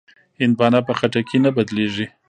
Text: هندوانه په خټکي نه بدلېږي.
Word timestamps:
هندوانه 0.39 0.79
په 0.87 0.93
خټکي 0.99 1.37
نه 1.45 1.49
بدلېږي. 1.55 2.05